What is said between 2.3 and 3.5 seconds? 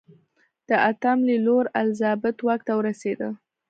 واک ته ورسېده.